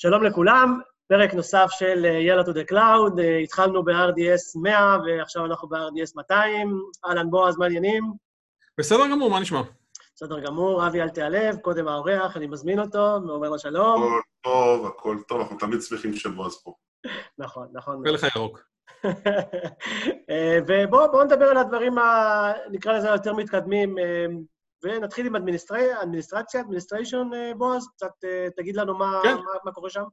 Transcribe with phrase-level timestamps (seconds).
[0.00, 6.12] שלום לכולם, פרק נוסף של יאללה to the cloud, התחלנו ב-RDS 100 ועכשיו אנחנו ב-RDS
[6.16, 6.80] 200.
[7.06, 8.12] אהלן בועז, מה העניינים?
[8.78, 9.60] בסדר גמור, מה נשמע?
[10.14, 14.02] בסדר גמור, אבי אל תיעלב, קודם האורח, אני מזמין אותו ואומר לו שלום.
[14.02, 16.74] הכל טוב, הכל טוב, אנחנו תמיד שמחים שבועז פה.
[17.38, 18.02] נכון, נכון.
[18.02, 18.60] מלך הירוק.
[20.68, 22.52] ובואו נדבר על הדברים, ה...
[22.70, 23.94] נקרא לזה, היותר מתקדמים,
[24.82, 28.10] ונתחיל עם אדמיניסטרציה, administration, בועז, קצת
[28.56, 29.34] תגיד לנו מה, כן.
[29.34, 30.04] מה, מה קורה שם.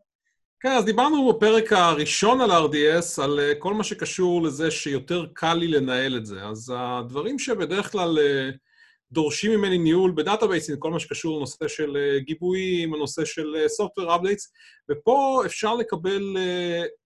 [0.66, 5.54] כן, אז דיברנו בפרק הראשון על RDS, על אה, כל מה שקשור לזה שיותר קל
[5.54, 6.46] לי לנהל את זה.
[6.46, 8.50] אז הדברים שבדרך כלל אה,
[9.12, 14.44] דורשים ממני ניהול בדאטאבייסים, כל מה שקשור לנושא של אה, גיבויים, הנושא של software updates,
[14.92, 16.38] ופה אפשר לקבל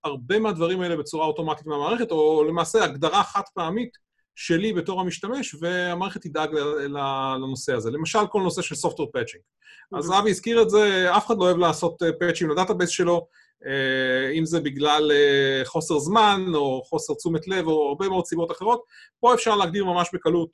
[0.04, 3.98] הרבה מהדברים האלה בצורה אוטומטית מהמערכת, או למעשה הגדרה חד פעמית
[4.42, 6.50] שלי בתור המשתמש, והמערכת תדאג
[7.36, 7.92] לנושא הזה.
[7.92, 9.42] למשל, כל נושא של software patching.
[9.98, 13.28] אז אבי הזכיר את זה, אף אחד לא אוהב לעשות פאצ'ים ל database שלו,
[14.38, 15.12] אם זה בגלל
[15.66, 18.84] חוסר זמן, או חוסר תשומת לב, או הרבה מאוד סיבות אחרות.
[19.20, 20.52] פה אפשר להגדיר ממש בקלות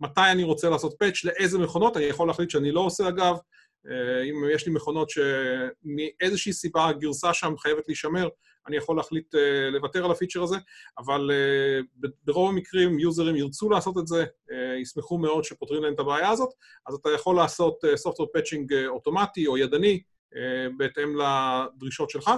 [0.00, 3.36] מתי אני רוצה לעשות patch לאיזה מכונות, אני יכול להחליט שאני לא עושה אגב.
[4.30, 8.28] אם יש לי מכונות שמאיזושהי סיבה הגרסה שם חייבת להישמר,
[8.68, 9.38] אני יכול להחליט אה,
[9.72, 10.56] לוותר על הפיצ'ר הזה,
[10.98, 14.24] אבל אה, ברוב המקרים יוזרים ירצו לעשות את זה,
[14.80, 16.48] ישמחו מאוד שפותרים להם את הבעיה הזאת,
[16.86, 20.00] אז אתה יכול לעשות software patching אוטומטי או ידני,
[20.76, 22.30] בהתאם לדרישות שלך.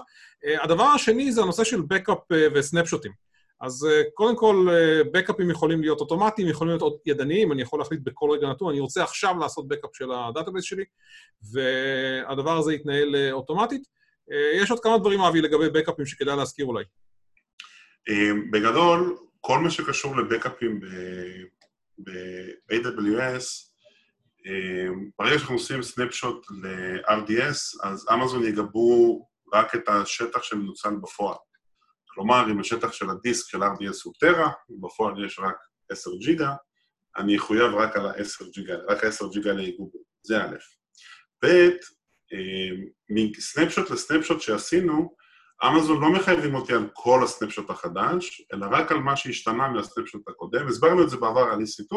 [0.63, 3.13] הדבר השני זה הנושא של Backup ו snapshot-ים.
[3.61, 4.69] אז אה, קודם כל,
[5.13, 9.03] backup-ים יכולים להיות אוטומטיים, יכולים להיות ידניים, אני יכול להחליט בכל רגע נתון, אני רוצה
[9.03, 10.85] עכשיו לעשות backup של ה database שלי,
[11.53, 14.01] והדבר הזה יתנהל אה, אוטומטית.
[14.55, 16.85] יש עוד כמה דברים, אבי, לגבי backup-ים שכדאי להזכיר אולי.
[18.51, 20.81] בגדול, כל מה שקשור לבקאפים
[21.99, 23.45] ב-AWS,
[25.19, 31.37] ברגע שאנחנו עושים סנפשוט ל-RDS, אז אמזון יגבו רק את השטח שמנוצל בפועל.
[32.15, 35.57] כלומר, אם השטח של הדיסק של RDS הוא טרה, בפועל יש רק
[35.91, 36.55] 10 ג'יגה,
[37.17, 39.99] אני אחויב רק על ה-10 ג'יגה, רק ה-10 ג'יגה ליגובו.
[40.23, 40.57] זה א'.
[41.45, 41.69] ב',
[43.11, 45.15] מסנפשוט לסנפשוט שעשינו,
[45.67, 49.81] אמזון לא מחייבים אותי על כל ה snapshot החדש, אלא רק על מה שהשתנה מה
[49.81, 50.69] snapshot הקודם.
[50.69, 51.97] הסברנו את זה בעבר על EC2,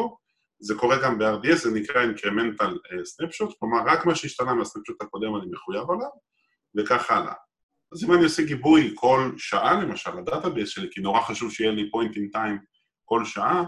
[0.60, 5.36] זה קורה גם ב-RDS, זה נקרא incremental snapshot, כלומר, רק מה שהשתנה מה snapshot הקודם
[5.36, 6.10] אני מחויב עליו,
[6.76, 7.34] וכך הלאה.
[7.94, 11.72] אז אם אני עושה גיבוי כל שעה, למשל, ל database שלי, כי נורא חשוב שיהיה
[11.72, 12.58] לי point in time
[13.04, 13.64] כל שעה,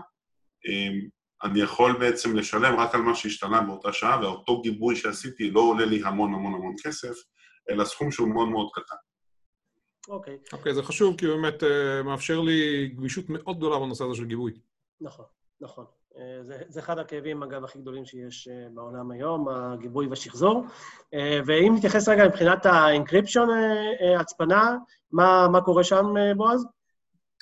[1.43, 5.85] אני יכול בעצם לשלם רק על מה שהשתנה באותה שעה, ואותו גיבוי שעשיתי לא עולה
[5.85, 7.15] לי המון המון המון כסף,
[7.71, 8.97] אלא סכום שהוא מאוד מאוד קטן.
[10.09, 10.35] אוקיי.
[10.35, 10.57] אוקיי.
[10.57, 11.67] אוקיי, אוקיי, זה חשוב, כי באמת אה,
[12.05, 14.53] מאפשר לי גמישות מאוד גדולה בנושא הזה של גיבוי.
[15.01, 15.25] נכון,
[15.61, 15.85] נכון.
[16.17, 20.65] אה, זה, זה אחד הכאבים, אגב, הכי גדולים שיש אה, בעולם היום, הגיבוי והשחזור.
[21.15, 23.49] אה, ואם נתייחס רגע מבחינת ה encryption,
[24.21, 24.77] הצפנה,
[25.13, 26.07] מה, מה קורה שם,
[26.37, 26.67] בועז?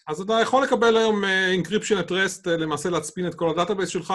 [0.08, 1.24] אז אתה יכול לקבל היום
[1.60, 4.14] encryption at rest, למעשה להצפין את כל ה database שלך.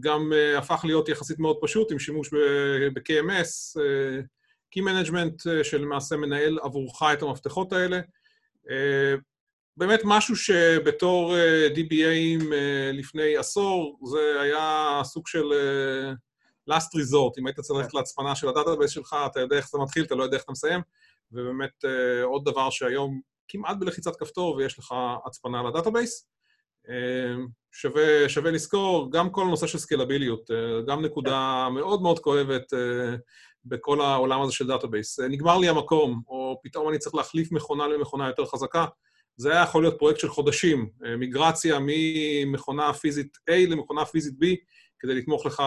[0.00, 2.30] גם הפך להיות יחסית מאוד פשוט, עם שימוש
[2.94, 3.80] ב-KMS,
[4.76, 8.00] Key Management, שלמעשה מנהל עבורך את המפתחות האלה.
[9.78, 11.34] באמת משהו שבתור
[11.74, 12.44] DBA-ים
[12.92, 15.44] לפני עשור, זה היה סוג של
[16.70, 17.32] last resort.
[17.38, 20.14] אם היית צריך ללכת להצפנה של ה database שלך, אתה יודע איך זה מתחיל, אתה
[20.14, 20.80] לא יודע איך אתה מסיים.
[21.32, 21.84] ובאמת
[22.24, 24.94] עוד דבר שהיום כמעט בלחיצת כפתור ויש לך
[25.26, 26.28] הצפנה ל database.
[27.72, 30.50] שווה, שווה לזכור, גם כל נושא של סקיילביליות,
[30.86, 31.74] גם נקודה כן.
[31.74, 32.72] מאוד מאוד כואבת
[33.64, 35.20] בכל העולם הזה של database.
[35.20, 38.86] נגמר לי המקום, או פתאום אני צריך להחליף מכונה למכונה יותר חזקה.
[39.40, 40.88] זה היה יכול להיות פרויקט של חודשים,
[41.18, 44.46] מיגרציה ממכונה פיזית A למכונה פיזית B,
[44.98, 45.62] כדי לתמוך לך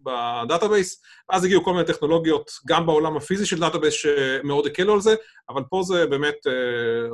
[0.00, 1.02] ב database.
[1.28, 5.14] אז הגיעו כל מיני טכנולוגיות, גם בעולם הפיזי של database, שמאוד הקלו על זה,
[5.48, 6.36] אבל פה זה באמת,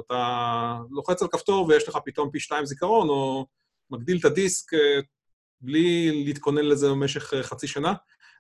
[0.06, 3.46] אתה לוחץ על כפתור ויש לך פתאום פי שתיים זיכרון, או
[3.90, 4.70] מגדיל את הדיסק
[5.60, 7.92] בלי להתכונן לזה במשך חצי שנה,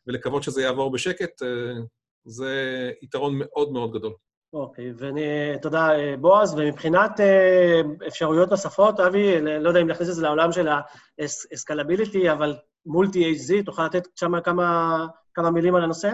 [0.06, 1.42] ולקוות שזה יעבור בשקט,
[2.24, 4.12] זה יתרון מאוד מאוד גדול.
[4.54, 5.88] אוקיי, ותודה,
[6.20, 6.54] בועז.
[6.54, 7.20] ומבחינת
[8.08, 10.68] אפשרויות נוספות, אבי, לא יודע אם נכניס את זה לעולם של
[11.18, 12.56] האסקלביליטי, אבל
[12.86, 14.98] מולטי-HZ, תוכל לתת שם כמה,
[15.34, 16.12] כמה מילים על הנושא?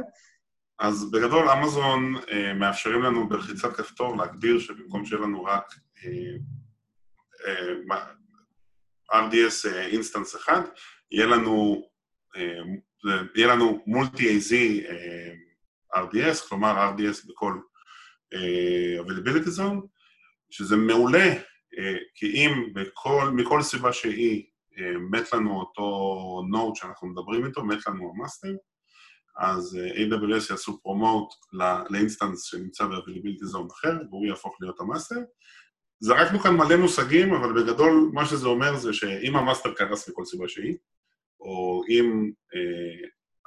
[0.78, 5.64] אז בגדול, אמזון אה, מאפשרים לנו בלחיצת כפתור להגדיר שבמקום שיהיה לנו רק
[6.04, 6.36] אה,
[7.46, 8.06] אה,
[9.12, 10.60] RDS instance אחד,
[11.10, 11.82] יהיה לנו,
[12.36, 14.54] אה, יהיה לנו multi-AZ
[14.88, 15.32] אה,
[16.02, 17.60] RDS, כלומר RDS בכל אה,
[18.34, 19.86] availability zone,
[20.50, 21.28] שזה מעולה,
[21.78, 24.44] אה, כי אם בכל, מכל סיבה שהיא
[25.10, 28.48] מת לנו אותו node שאנחנו מדברים איתו, מת לנו ה master,
[29.38, 31.28] אז AWS יעשו promote
[31.90, 35.20] ל instance שנמצא ב-availability zone אחר, והוא יהפוך להיות ה master.
[36.00, 40.24] זרקנו כאן מלא מושגים, אבל בגדול מה שזה אומר זה שאם ה master קרס מכל
[40.24, 40.76] סיבה שהיא,
[41.40, 42.30] או אם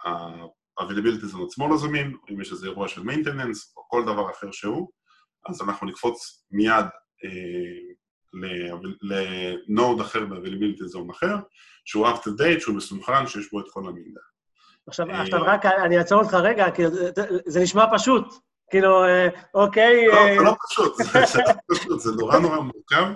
[0.06, 0.46] אה,
[0.80, 4.52] ה-availability zone עצמו לא זמין, אם יש איזה אירוע של maintenance, או כל דבר אחר
[4.52, 4.90] שהוא,
[5.50, 6.86] אז אנחנו נקפוץ מיד
[7.24, 7.94] אה,
[9.02, 11.36] לנוד אחר ב-availability zone אחר,
[11.86, 14.22] שהוא up to date, שהוא מסונכרן, שיש בו את כל המידע.
[14.88, 16.84] עכשיו, עכשיו רק אני אעצור אותך רגע, כי
[17.46, 18.34] זה נשמע פשוט.
[18.70, 19.04] כאילו,
[19.54, 20.08] אוקיי...
[20.08, 20.96] לא, זה לא פשוט,
[21.34, 23.14] זה לא פשוט, זה נורא נורא מורכב.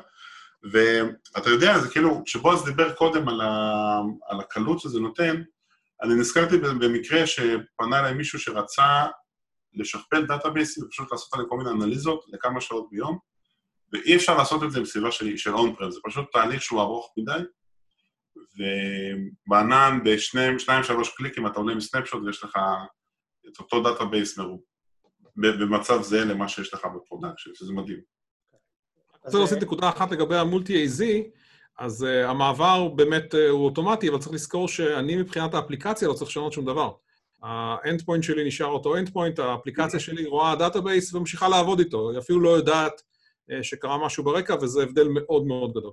[0.72, 4.00] ואתה יודע, זה כאילו, כשבועז דיבר קודם על, ה,
[4.30, 5.42] על הקלות שזה נותן,
[6.04, 9.06] אני נזכרתי במקרה שפנה אליי מישהו שרצה
[9.74, 13.18] לשכפל database-ים ופשוט לעשות עליהם כל מיני אנליזות לכמה שעות ביום,
[13.94, 17.40] ואי אפשר לעשות את זה בסביבה של, של on-prem, זה פשוט תהליך שהוא ארוך מדי,
[19.48, 22.58] ובענן בשניים, שניים, שלוש קליקים אתה עולה עם snapshot ויש לך
[23.48, 24.40] את אותו database
[25.36, 28.00] במצב זהה למה שיש לך ב production, שזה מדהים.
[28.00, 31.04] אני רוצה להוסיף נקודה אחת לגבי ה multi-AZ,
[31.78, 36.30] אז אה, המעבר באמת אה, הוא אוטומטי, אבל צריך לזכור שאני מבחינת האפליקציה לא צריך
[36.30, 36.92] לשנות שום דבר.
[37.44, 42.40] ה endpoint שלי נשאר אותו endpoint, האפליקציה שלי רואה database וממשיכה לעבוד איתו, היא אפילו
[42.40, 43.02] לא יודעת
[43.52, 45.92] אה, שקרה משהו ברקע, וזה הבדל מאוד מאוד גדול.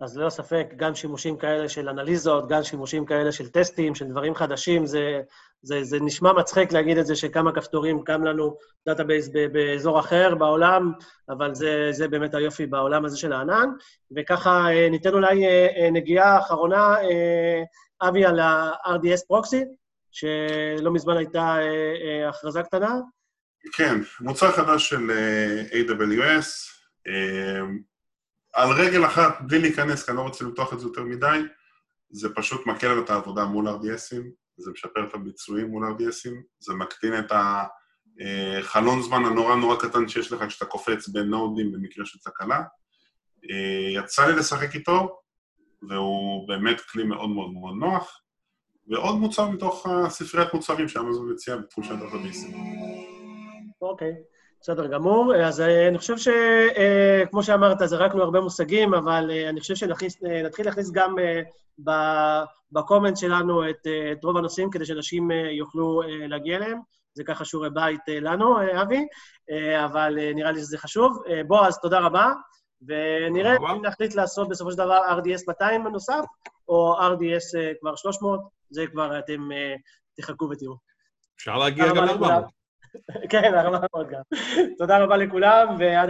[0.00, 4.34] אז ללא ספק, גם שימושים כאלה של אנליזות, גם שימושים כאלה של טסטים, של דברים
[4.34, 5.20] חדשים, זה,
[5.62, 8.56] זה, זה נשמע מצחיק להגיד את זה שכמה כפתורים קם לנו
[8.86, 10.92] database באזור אחר בעולם,
[11.28, 13.68] אבל זה, זה באמת היופי בעולם הזה של הענן.
[14.16, 16.96] וככה אה, ניתן אולי אה, אה, נגיעה אחרונה,
[18.02, 19.64] אבי, על ה-RDS פרוקסי,
[20.10, 21.56] שלא מזמן הייתה
[22.28, 22.94] הכרזה קטנה.
[23.72, 25.10] כן, מוצר חדש של
[25.70, 26.46] AWS,
[28.52, 31.40] על רגל אחת, בלי להיכנס, כי אני לא רוצה למתוח את זה יותר מדי,
[32.10, 34.22] זה פשוט מקל את העבודה מול RDSים,
[34.56, 37.32] זה משפר את הביצועים מול RDSים, זה מקטין את
[38.60, 42.62] החלון זמן הנורא נורא קטן שיש לך כשאתה קופץ בין נודים במקרה של תקלה.
[43.94, 45.20] יצא לי לשחק איתו,
[45.88, 48.20] והוא באמת כלי מאוד מאוד מאוד נוח,
[48.90, 52.56] ועוד מוצר מתוך הספריית מוצרים שאמזון מציע בתחום של דאטאביסים.
[53.82, 54.08] אוקיי.
[54.08, 54.37] Okay.
[54.60, 55.34] בסדר גמור.
[55.34, 60.66] אז אה, אני חושב שכמו אה, שאמרת, זרקנו הרבה מושגים, אבל אה, אני חושב שנתחיל
[60.66, 61.14] להכניס גם
[62.72, 66.80] בקומנט שלנו את, את רוב הנושאים, כדי שאנשים יוכלו להגיע אליהם.
[67.14, 69.06] זה ככה שיעורי בית לנו, אבי,
[69.84, 71.22] אבל נראה לי שזה חשוב.
[71.46, 72.32] בועז, תודה רבה,
[72.86, 76.24] ונראה אם נחליט לעשות בסופו של דבר RDS 200 נוסף,
[76.68, 78.40] או RDS כבר 300,
[78.70, 79.48] זה כבר אתם
[80.16, 80.76] תחכו ותראו.
[81.36, 82.57] אפשר להגיע גם ל-400.
[83.30, 84.20] כן, הרבה מאוד גם.
[84.78, 86.06] תודה רבה לכולם, ועד...